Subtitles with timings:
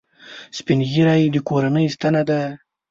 [0.57, 2.39] سپین ږیری د کورنۍ ستنه ده